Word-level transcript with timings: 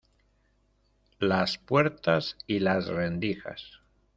las 1.19 1.59
puertas 1.59 2.35
y 2.47 2.57
las 2.57 2.87
rendijas. 2.87 3.61